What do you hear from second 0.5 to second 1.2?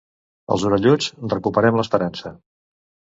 Els orelluts